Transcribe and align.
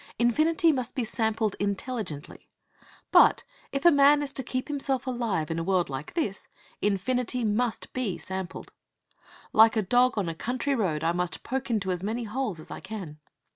Infinity 0.17 0.71
must 0.71 0.95
be 0.95 1.03
sampled 1.03 1.55
intelligently. 1.59 2.49
But, 3.11 3.43
if 3.71 3.85
a 3.85 3.91
man 3.91 4.23
is 4.23 4.33
to 4.33 4.41
keep 4.41 4.67
himself 4.67 5.05
alive 5.05 5.51
in 5.51 5.59
a 5.59 5.63
world 5.63 5.91
like 5.91 6.15
this, 6.15 6.47
infinity 6.81 7.43
must 7.45 7.93
be 7.93 8.17
sampled. 8.17 8.71
Like 9.53 9.75
a 9.77 9.83
dog 9.83 10.17
on 10.17 10.27
a 10.27 10.33
country 10.33 10.73
road 10.73 11.03
I 11.03 11.11
must 11.11 11.43
poke 11.43 11.69
into 11.69 11.91
as 11.91 12.01
many 12.01 12.23
holes 12.23 12.59
as 12.59 12.71
I 12.71 12.79
can. 12.79 13.19